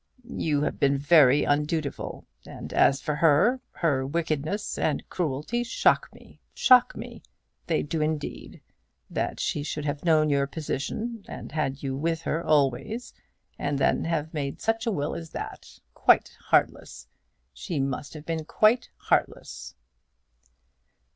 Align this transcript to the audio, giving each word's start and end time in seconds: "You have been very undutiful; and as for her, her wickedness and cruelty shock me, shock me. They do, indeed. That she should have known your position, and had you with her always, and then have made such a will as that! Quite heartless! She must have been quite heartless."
"You 0.23 0.63
have 0.63 0.79
been 0.79 0.97
very 0.97 1.43
undutiful; 1.43 2.25
and 2.43 2.73
as 2.73 2.99
for 2.99 3.17
her, 3.17 3.61
her 3.73 4.03
wickedness 4.03 4.75
and 4.79 5.07
cruelty 5.09 5.63
shock 5.63 6.09
me, 6.11 6.41
shock 6.55 6.97
me. 6.97 7.21
They 7.67 7.83
do, 7.83 8.01
indeed. 8.01 8.61
That 9.11 9.39
she 9.39 9.61
should 9.61 9.85
have 9.85 10.03
known 10.03 10.31
your 10.31 10.47
position, 10.47 11.23
and 11.27 11.51
had 11.51 11.83
you 11.83 11.95
with 11.95 12.23
her 12.23 12.43
always, 12.43 13.13
and 13.59 13.77
then 13.77 14.03
have 14.05 14.33
made 14.33 14.59
such 14.59 14.87
a 14.87 14.91
will 14.91 15.13
as 15.13 15.29
that! 15.33 15.69
Quite 15.93 16.35
heartless! 16.47 17.07
She 17.53 17.79
must 17.79 18.15
have 18.15 18.25
been 18.25 18.43
quite 18.43 18.89
heartless." 18.97 19.75